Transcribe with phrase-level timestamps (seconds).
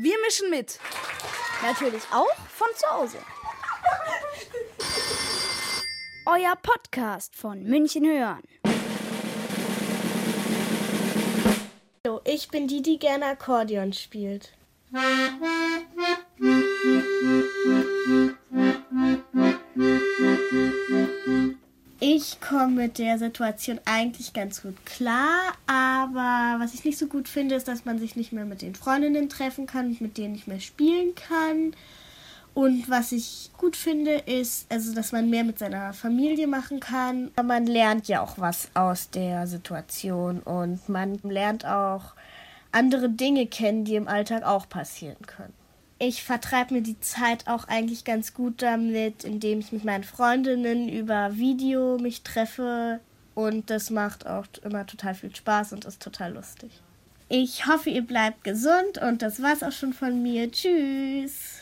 [0.00, 0.78] Wir mischen mit.
[1.60, 3.18] Natürlich auch von zu Hause.
[6.24, 8.44] Euer Podcast von München hören.
[12.06, 14.52] Hallo, ich bin die, die gerne Akkordeon spielt.
[22.00, 27.28] Ich komme mit der Situation eigentlich ganz gut klar, aber was ich nicht so gut
[27.28, 30.32] finde, ist, dass man sich nicht mehr mit den Freundinnen treffen kann und mit denen
[30.32, 31.74] nicht mehr spielen kann.
[32.54, 37.32] Und was ich gut finde, ist, also, dass man mehr mit seiner Familie machen kann.
[37.42, 42.14] Man lernt ja auch was aus der Situation und man lernt auch
[42.70, 45.57] andere Dinge kennen, die im Alltag auch passieren können.
[46.00, 50.88] Ich vertreibe mir die Zeit auch eigentlich ganz gut damit, indem ich mit meinen Freundinnen
[50.88, 53.00] über Video mich treffe
[53.34, 56.70] und das macht auch immer total viel Spaß und ist total lustig.
[57.28, 60.50] Ich hoffe, ihr bleibt gesund und das war's auch schon von mir.
[60.50, 61.60] Tschüss.